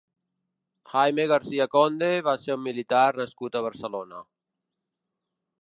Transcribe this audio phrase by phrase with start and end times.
[0.93, 4.27] Jaime García Conde va ser un militar nascut a Barcelona.